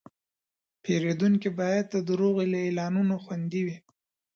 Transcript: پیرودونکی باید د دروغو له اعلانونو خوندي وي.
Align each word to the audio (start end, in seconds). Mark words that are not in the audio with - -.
پیرودونکی 0.83 1.49
باید 1.59 1.85
د 1.89 1.95
دروغو 2.09 2.43
له 2.51 2.59
اعلانونو 2.65 3.15
خوندي 3.23 3.61
وي. 3.65 3.77